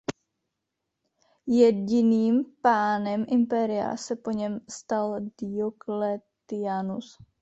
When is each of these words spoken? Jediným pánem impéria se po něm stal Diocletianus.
Jediným 1.47 2.45
pánem 2.61 3.25
impéria 3.29 3.97
se 3.97 4.15
po 4.15 4.31
něm 4.31 4.59
stal 4.69 5.19
Diocletianus. 5.41 7.17